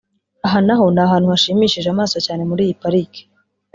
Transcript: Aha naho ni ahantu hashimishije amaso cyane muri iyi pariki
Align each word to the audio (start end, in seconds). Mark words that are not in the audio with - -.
Aha 0.45 0.59
naho 0.65 0.85
ni 0.93 1.01
ahantu 1.05 1.27
hashimishije 1.33 1.87
amaso 1.91 2.17
cyane 2.25 2.41
muri 2.49 2.61
iyi 2.65 2.75
pariki 2.81 3.21